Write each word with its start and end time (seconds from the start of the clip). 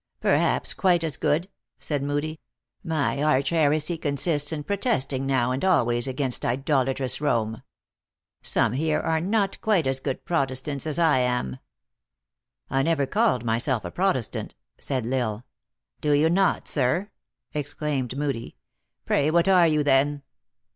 "Perhaps 0.19 0.73
quite 0.73 1.03
as 1.03 1.15
good," 1.15 1.47
said 1.77 2.01
Moodie." 2.01 2.39
My 2.97 3.21
arch 3.21 3.49
heresy 3.49 3.99
consists 3.99 4.51
in 4.51 4.63
protesting 4.63 5.27
now 5.27 5.51
and 5.51 5.63
always 5.63 6.07
against 6.07 6.43
idolatrous 6.43 7.21
Rome. 7.21 7.61
Some 8.41 8.73
here 8.73 8.99
are 8.99 9.21
not 9.21 9.61
quite 9.61 9.85
as 9.85 9.99
good 9.99 10.25
Protestants 10.25 10.87
as 10.87 10.97
I 10.97 11.19
am." 11.19 11.51
THE 11.51 11.53
ACTRESS 11.57 11.61
IN 11.75 12.75
HIGH 12.75 12.77
LIFE. 12.77 12.79
239 12.79 12.79
"I 12.79 12.89
never 12.89 13.05
called 13.05 13.45
myself 13.45 13.85
a 13.85 13.95
Protestant," 13.95 14.55
said 14.79 15.05
L 15.05 15.13
Isle." 15.19 15.45
Do 16.01 16.11
you 16.13 16.31
not, 16.31 16.67
sir?" 16.67 17.11
exclaimed 17.53 18.13
Hoodie." 18.13 18.55
Pray 19.05 19.29
what 19.29 19.47
are 19.47 19.67
you 19.67 19.83
then 19.83 20.23